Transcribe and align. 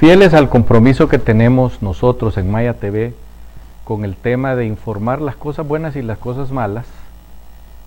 Fieles 0.00 0.32
al 0.32 0.48
compromiso 0.48 1.08
que 1.08 1.18
tenemos 1.18 1.82
nosotros 1.82 2.38
en 2.38 2.50
Maya 2.50 2.72
TV 2.72 3.12
con 3.84 4.06
el 4.06 4.16
tema 4.16 4.56
de 4.56 4.64
informar 4.64 5.20
las 5.20 5.36
cosas 5.36 5.68
buenas 5.68 5.94
y 5.94 6.00
las 6.00 6.16
cosas 6.16 6.52
malas 6.52 6.86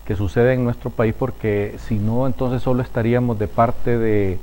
que 0.06 0.14
suceden 0.14 0.60
en 0.60 0.64
nuestro 0.64 0.90
país, 0.90 1.12
porque 1.18 1.74
si 1.88 1.96
no, 1.96 2.28
entonces 2.28 2.62
solo 2.62 2.82
estaríamos 2.82 3.36
de 3.40 3.48
parte 3.48 3.98
de 3.98 4.38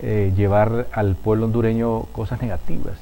eh, 0.00 0.34
llevar 0.36 0.86
al 0.92 1.14
pueblo 1.14 1.46
hondureño 1.46 2.00
cosas 2.12 2.42
negativas. 2.42 2.98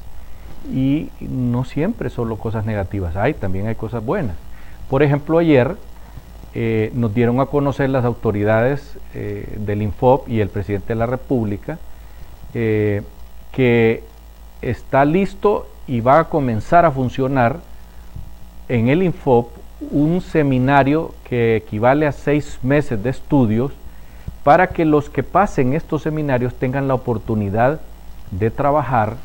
Y 0.73 1.09
no 1.19 1.65
siempre 1.65 2.09
solo 2.09 2.37
cosas 2.37 2.65
negativas, 2.65 3.17
hay 3.17 3.35
también 3.35 3.67
hay 3.67 3.75
cosas 3.75 4.05
buenas. 4.05 4.37
Por 4.89 5.03
ejemplo, 5.03 5.39
ayer 5.39 5.75
eh, 6.55 6.93
nos 6.95 7.13
dieron 7.13 7.41
a 7.41 7.47
conocer 7.47 7.91
las 7.91 8.05
autoridades 8.05 8.99
eh, 9.15 9.57
del 9.59 9.83
Infop 9.83 10.29
y 10.29 10.39
el 10.39 10.49
presidente 10.49 10.91
de 10.91 10.95
la 10.95 11.07
República 11.07 11.81
que 13.53 14.12
está 14.63 15.05
listo 15.05 15.67
y 15.87 16.01
va 16.01 16.21
a 16.21 16.25
comenzar 16.29 16.85
a 16.85 16.91
funcionar 16.91 17.59
en 18.69 18.89
el 18.89 19.03
Infop 19.03 19.49
un 19.91 20.21
seminario 20.21 21.13
que 21.29 21.57
equivale 21.57 22.07
a 22.07 22.13
seis 22.13 22.59
meses 22.63 23.03
de 23.03 23.11
estudios 23.11 23.73
para 24.45 24.69
que 24.69 24.85
los 24.85 25.11
que 25.11 25.23
pasen 25.23 25.75
estos 25.75 26.03
seminarios 26.03 26.55
tengan 26.55 26.89
la 26.89 26.95
oportunidad 26.95 27.81
de 28.31 28.51
trabajar 28.51 29.17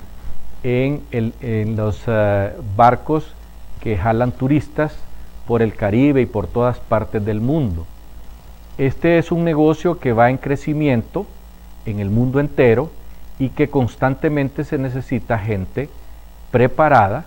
en, 0.64 1.02
los 1.76 2.02
eh, 2.08 2.52
barcos 2.76 3.34
que 3.80 3.98
jalan 3.98 4.32
turistas 4.32 4.98
por 5.48 5.62
el 5.62 5.76
Caribe 5.76 6.22
y 6.22 6.26
por 6.26 6.48
todas 6.48 6.80
partes 6.80 7.24
del 7.24 7.40
mundo. 7.40 7.86
Este 8.78 9.18
es 9.18 9.32
un 9.32 9.44
negocio 9.44 10.00
que 10.00 10.14
va 10.14 10.30
en 10.30 10.38
crecimiento 10.38 11.26
en 11.86 12.00
el 12.00 12.10
mundo 12.10 12.40
entero 12.40 12.92
y 13.40 13.50
que 13.50 13.70
constantemente 13.70 14.64
se 14.64 14.78
necesita 14.78 15.38
gente 15.38 15.90
preparada 16.52 17.26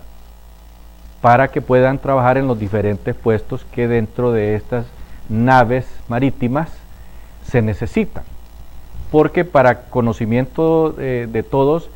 para 1.21 1.49
que 1.49 1.61
puedan 1.61 1.99
trabajar 1.99 2.37
en 2.37 2.47
los 2.47 2.59
diferentes 2.59 3.15
puestos 3.15 3.65
que 3.71 3.87
dentro 3.87 4.31
de 4.31 4.55
estas 4.55 4.85
naves 5.29 5.85
marítimas 6.07 6.69
se 7.47 7.61
necesitan. 7.61 8.23
Porque 9.11 9.45
para 9.45 9.83
conocimiento 9.83 10.91
de, 10.91 11.45
todos, 11.49 11.89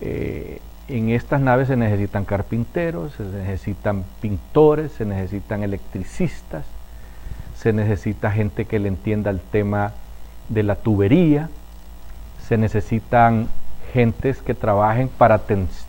eh, 0.00 0.60
en 0.88 1.10
estas 1.10 1.40
naves 1.40 1.68
se 1.68 1.76
necesitan 1.76 2.24
carpinteros, 2.24 3.14
se 3.14 3.22
necesitan 3.22 4.04
pintores, 4.20 4.92
se 4.92 5.04
necesitan 5.04 5.62
electricistas, 5.62 6.64
se 7.56 7.72
necesita 7.72 8.32
gente 8.32 8.64
que 8.64 8.78
le 8.78 8.88
entienda 8.88 9.30
el 9.30 9.40
tema 9.40 9.92
de 10.48 10.62
la 10.62 10.74
tubería, 10.74 11.48
se 12.48 12.56
necesitan 12.56 13.48
gentes 13.92 14.40
que 14.42 14.54
trabajen 14.54 15.08
para 15.08 15.42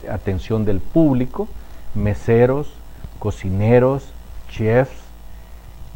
atención 0.10 0.66
del 0.66 0.80
público, 0.80 1.48
meseros, 1.96 2.74
cocineros, 3.20 4.12
chefs 4.50 5.04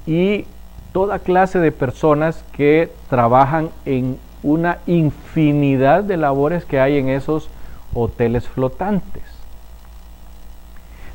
y 0.06 0.46
toda 0.94 1.20
clase 1.20 1.60
de 1.60 1.72
personas 1.72 2.44
que 2.54 2.92
trabajan 3.10 3.70
en 3.86 4.18
una 4.42 4.80
infinidad 4.88 6.04
de 6.04 6.18
labores 6.18 6.66
que 6.66 6.80
hay 6.80 6.98
en 6.98 7.10
esos 7.10 7.50
hoteles 7.94 8.48
flotantes. 8.48 9.24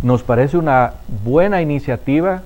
Nos 0.03 0.23
parece 0.23 0.59
una 0.59 0.95
buena 1.25 1.63
iniciativa 1.63 2.43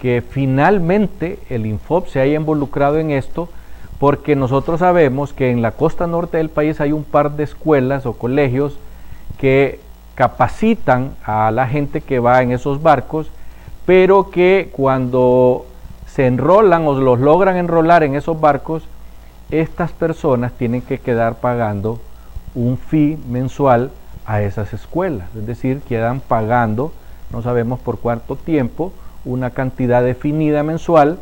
que 0.00 0.22
finalmente 0.22 1.38
el 1.48 1.66
Infop 1.66 2.08
se 2.08 2.20
haya 2.20 2.36
involucrado 2.36 2.98
en 2.98 3.10
esto 3.10 3.48
porque 3.98 4.36
nosotros 4.36 4.80
sabemos 4.80 5.32
que 5.32 5.50
en 5.50 5.62
la 5.62 5.72
costa 5.72 6.06
norte 6.06 6.38
del 6.38 6.48
país 6.48 6.80
hay 6.80 6.92
un 6.92 7.04
par 7.04 7.32
de 7.32 7.44
escuelas 7.44 8.06
o 8.06 8.14
colegios 8.14 8.76
que 9.38 9.80
capacitan 10.14 11.14
a 11.24 11.50
la 11.50 11.66
gente 11.66 12.00
que 12.00 12.18
va 12.18 12.42
en 12.42 12.52
esos 12.52 12.82
barcos, 12.82 13.28
pero 13.86 14.30
que 14.30 14.70
cuando 14.72 15.66
se 16.06 16.26
enrolan 16.26 16.86
o 16.86 16.94
los 16.94 17.18
logran 17.18 17.56
enrolar 17.56 18.02
en 18.02 18.14
esos 18.14 18.40
barcos, 18.40 18.84
estas 19.50 19.92
personas 19.92 20.52
tienen 20.52 20.80
que 20.82 20.98
quedar 20.98 21.36
pagando 21.36 22.00
un 22.54 22.78
fee 22.78 23.18
mensual 23.28 23.90
a 24.26 24.42
esas 24.42 24.72
escuelas, 24.72 25.28
es 25.36 25.46
decir, 25.46 25.80
quedan 25.80 26.20
pagando, 26.20 26.92
no 27.30 27.42
sabemos 27.42 27.78
por 27.80 27.98
cuánto 27.98 28.36
tiempo, 28.36 28.92
una 29.24 29.50
cantidad 29.50 30.02
definida 30.02 30.62
mensual 30.62 31.18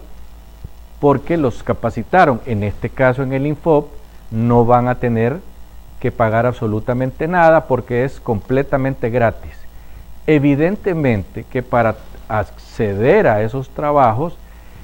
porque 1.02 1.36
los 1.36 1.64
capacitaron. 1.64 2.40
En 2.46 2.62
este 2.62 2.88
caso 2.88 3.24
en 3.24 3.32
el 3.32 3.44
Infop 3.44 3.88
no 4.30 4.64
van 4.64 4.86
a 4.86 5.00
tener 5.00 5.40
que 5.98 6.12
pagar 6.12 6.46
absolutamente 6.46 7.26
nada 7.26 7.66
porque 7.66 8.04
es 8.04 8.20
completamente 8.20 9.10
gratis. 9.10 9.50
Evidentemente 10.28 11.44
que 11.50 11.60
para 11.64 11.96
acceder 12.28 13.26
a 13.26 13.42
esos 13.42 13.68
trabajos 13.70 14.36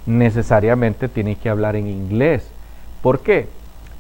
necesariamente 0.07 1.09
tienen 1.09 1.37
que 1.37 1.51
hablar 1.51 1.77
en 1.77 1.87
inglés. 1.87 2.51
¿Por 3.01 3.21
qué? 3.21 3.47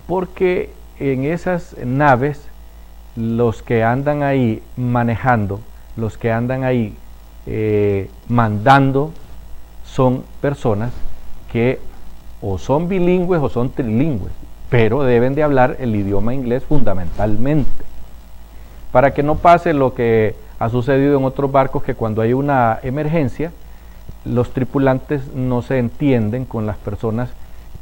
Porque 0.08 0.72
en 0.98 1.24
esas 1.24 1.76
naves 1.84 2.48
los 3.14 3.62
que 3.62 3.84
andan 3.84 4.24
ahí 4.24 4.60
manejando, 4.76 5.60
los 5.96 6.18
que 6.18 6.32
andan 6.32 6.64
ahí 6.64 6.96
eh, 7.46 8.10
mandando, 8.26 9.12
son 9.84 10.24
personas 10.40 10.92
que 11.52 11.78
o 12.40 12.58
son 12.58 12.88
bilingües 12.88 13.40
o 13.42 13.48
son 13.48 13.70
trilingües, 13.70 14.32
pero 14.70 15.02
deben 15.02 15.34
de 15.34 15.42
hablar 15.42 15.76
el 15.80 15.94
idioma 15.96 16.34
inglés 16.34 16.64
fundamentalmente. 16.64 17.84
Para 18.92 19.12
que 19.12 19.22
no 19.22 19.36
pase 19.36 19.74
lo 19.74 19.94
que 19.94 20.34
ha 20.58 20.68
sucedido 20.68 21.18
en 21.18 21.24
otros 21.24 21.50
barcos, 21.52 21.82
que 21.82 21.94
cuando 21.94 22.22
hay 22.22 22.32
una 22.32 22.78
emergencia, 22.82 23.52
los 24.24 24.50
tripulantes 24.52 25.32
no 25.34 25.62
se 25.62 25.78
entienden 25.78 26.44
con 26.44 26.66
las 26.66 26.76
personas 26.76 27.30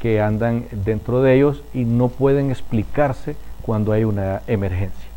que 0.00 0.20
andan 0.20 0.66
dentro 0.70 1.22
de 1.22 1.34
ellos 1.34 1.62
y 1.72 1.84
no 1.84 2.08
pueden 2.08 2.50
explicarse 2.50 3.36
cuando 3.62 3.92
hay 3.92 4.04
una 4.04 4.42
emergencia. 4.46 5.08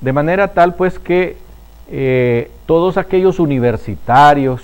De 0.00 0.12
manera 0.12 0.48
tal 0.48 0.74
pues 0.74 0.98
que 0.98 1.36
eh, 1.90 2.50
todos 2.66 2.98
aquellos 2.98 3.40
universitarios, 3.40 4.62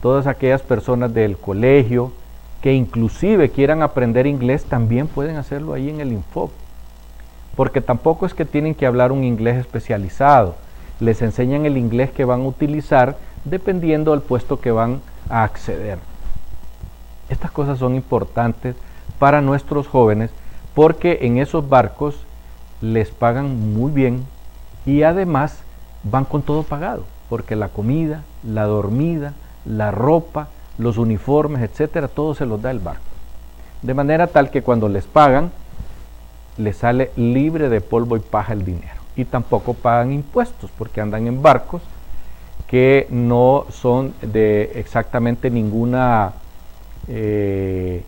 todas 0.00 0.26
aquellas 0.26 0.62
personas 0.62 1.12
del 1.12 1.36
colegio, 1.36 2.12
que 2.64 2.72
inclusive 2.72 3.50
quieran 3.50 3.82
aprender 3.82 4.26
inglés, 4.26 4.64
también 4.64 5.06
pueden 5.06 5.36
hacerlo 5.36 5.74
ahí 5.74 5.90
en 5.90 6.00
el 6.00 6.12
Info. 6.12 6.50
Porque 7.56 7.82
tampoco 7.82 8.24
es 8.24 8.32
que 8.32 8.46
tienen 8.46 8.74
que 8.74 8.86
hablar 8.86 9.12
un 9.12 9.22
inglés 9.22 9.58
especializado. 9.58 10.54
Les 10.98 11.20
enseñan 11.20 11.66
el 11.66 11.76
inglés 11.76 12.10
que 12.10 12.24
van 12.24 12.40
a 12.40 12.46
utilizar 12.46 13.18
dependiendo 13.44 14.12
del 14.12 14.22
puesto 14.22 14.62
que 14.62 14.70
van 14.70 15.02
a 15.28 15.42
acceder. 15.42 15.98
Estas 17.28 17.50
cosas 17.50 17.78
son 17.78 17.96
importantes 17.96 18.76
para 19.18 19.42
nuestros 19.42 19.86
jóvenes 19.86 20.30
porque 20.74 21.18
en 21.20 21.36
esos 21.36 21.68
barcos 21.68 22.16
les 22.80 23.10
pagan 23.10 23.74
muy 23.74 23.92
bien 23.92 24.24
y 24.86 25.02
además 25.02 25.58
van 26.02 26.24
con 26.24 26.40
todo 26.40 26.62
pagado, 26.62 27.04
porque 27.28 27.56
la 27.56 27.68
comida, 27.68 28.22
la 28.42 28.64
dormida, 28.64 29.34
la 29.66 29.90
ropa, 29.90 30.48
los 30.78 30.98
uniformes, 30.98 31.62
etcétera, 31.62 32.08
todo 32.08 32.34
se 32.34 32.46
los 32.46 32.60
da 32.60 32.70
el 32.70 32.78
barco. 32.78 33.02
De 33.82 33.94
manera 33.94 34.26
tal 34.26 34.50
que 34.50 34.62
cuando 34.62 34.88
les 34.88 35.04
pagan, 35.04 35.50
les 36.56 36.76
sale 36.76 37.10
libre 37.16 37.68
de 37.68 37.80
polvo 37.80 38.16
y 38.16 38.20
paja 38.20 38.52
el 38.52 38.64
dinero. 38.64 39.02
Y 39.16 39.24
tampoco 39.24 39.74
pagan 39.74 40.12
impuestos 40.12 40.70
porque 40.76 41.00
andan 41.00 41.26
en 41.26 41.42
barcos 41.42 41.82
que 42.66 43.06
no 43.10 43.66
son 43.70 44.14
de 44.22 44.72
exactamente 44.76 45.50
ninguna 45.50 46.32
eh, 47.08 48.02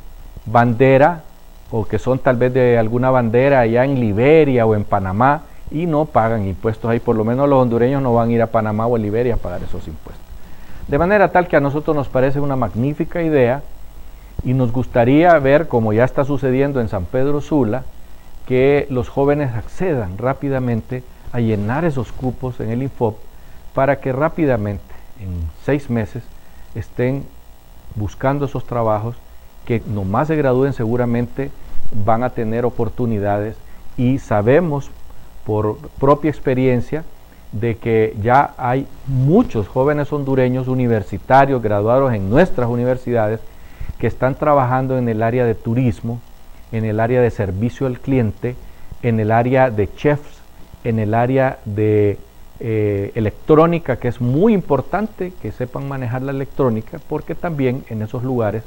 bandera 0.47 1.23
o 1.71 1.85
que 1.85 1.99
son 1.99 2.19
tal 2.19 2.37
vez 2.37 2.55
de 2.55 2.79
alguna 2.79 3.11
bandera 3.11 3.61
allá 3.61 3.85
en 3.85 4.01
Liberia 4.01 4.67
o 4.67 4.75
en 4.75 4.85
Panamá 4.85 5.43
y 5.71 5.87
no 5.87 6.05
pagan 6.05 6.47
impuestos 6.47 6.91
ahí. 6.91 7.01
Por 7.01 7.17
lo 7.17 7.25
menos 7.25 7.49
los 7.49 7.61
hondureños 7.61 8.03
no 8.03 8.15
van 8.15 8.31
a 8.31 8.33
ir 8.33 8.43
a 8.43 8.47
Panamá 8.47 8.87
o 8.87 8.97
a 8.97 8.99
Liberia 8.99 9.35
a 9.35 9.39
pagar 9.39 9.63
esos 9.63 9.87
impuestos. 9.87 10.16
De 10.89 10.99
manera 10.99 11.33
tal 11.33 11.49
que 11.49 11.57
a 11.57 11.61
nosotros 11.61 11.97
nos 11.97 12.09
parece 12.09 12.39
una 12.41 12.55
magnífica 12.55 13.23
idea 13.23 13.63
y 14.45 14.55
nos 14.55 14.71
gustaría 14.73 15.37
ver, 15.39 15.67
como 15.67 15.93
ya 15.93 16.05
está 16.05 16.25
sucediendo 16.25 16.81
en 16.81 16.89
San 16.89 17.07
Pedro 17.07 17.41
Sula, 17.41 17.85
que 18.47 18.87
los 18.91 19.09
jóvenes 19.09 19.53
accedan 19.55 20.19
rápidamente 20.19 21.03
a 21.33 21.41
llenar 21.41 21.85
esos 21.85 22.13
cupos 22.13 22.61
en 22.61 22.71
el 22.71 22.83
Infop 22.83 23.17
para 23.75 24.01
que 24.01 24.13
rápidamente, 24.13 24.95
en 25.21 25.51
seis 25.65 25.91
meses, 25.91 26.23
estén 26.77 27.25
buscando 27.97 28.45
esos 28.45 28.65
trabajos 28.65 29.17
que 29.65 29.83
nomás 29.87 30.29
se 30.29 30.37
gradúen 30.37 30.73
seguramente 30.73 31.51
van 32.05 32.23
a 32.23 32.31
tener 32.31 32.65
oportunidades 32.65 33.57
y 33.97 34.19
sabemos 34.19 34.91
por 35.45 35.79
propia 35.99 36.31
experiencia 36.31 37.05
de 37.53 37.77
que 37.77 38.15
ya 38.23 38.55
hay 38.59 38.87
muchos 39.07 39.69
jóvenes 39.69 40.13
hondureños 40.13 40.69
universitarios 40.69 41.63
graduados 41.63 42.13
en 42.13 42.29
nuestras 42.29 42.69
universidades 42.69 43.41
que 43.99 44.07
están 44.07 44.35
trabajando 44.35 44.99
en 44.99 45.09
el 45.09 45.23
área 45.23 45.45
de 45.45 45.55
turismo, 45.55 46.21
en 46.73 46.85
el 46.85 47.01
área 47.01 47.21
de 47.21 47.31
servicio 47.31 47.87
al 47.87 48.01
cliente, 48.01 48.57
en 49.03 49.21
el 49.21 49.31
área 49.31 49.71
de 49.71 49.93
chefs, 49.95 50.41
en 50.85 50.99
el 50.99 51.15
área 51.15 51.59
de 51.65 52.19
eh, 52.61 53.13
electrónica, 53.15 53.97
que 53.97 54.09
es 54.09 54.21
muy 54.21 54.53
importante 54.53 55.33
que 55.43 55.53
sepan 55.53 55.89
manejar 55.89 56.23
la 56.23 56.33
electrónica, 56.33 56.99
porque 57.09 57.35
también 57.35 57.85
en 57.89 58.03
esos 58.03 58.23
lugares 58.23 58.63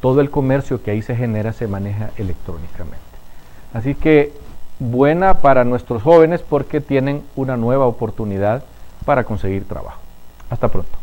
todo 0.00 0.20
el 0.20 0.30
comercio 0.30 0.82
que 0.82 0.92
ahí 0.92 1.02
se 1.02 1.14
genera 1.14 1.52
se 1.52 1.66
maneja 1.66 2.10
electrónicamente. 2.16 2.98
Así 3.72 3.94
que 3.94 4.32
buena 4.80 5.34
para 5.34 5.62
nuestros 5.64 6.02
jóvenes 6.02 6.42
porque 6.42 6.80
tienen 6.80 7.22
una 7.36 7.56
nueva 7.56 7.86
oportunidad 7.86 8.64
para 9.04 9.24
conseguir 9.24 9.68
trabajo. 9.68 10.00
Hasta 10.48 10.68
pronto. 10.68 10.99